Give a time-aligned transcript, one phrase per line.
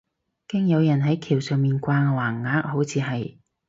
[0.47, 3.37] 驚有人係橋上面掛橫額，好似係